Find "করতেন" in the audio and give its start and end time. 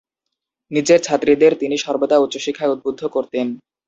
3.07-3.47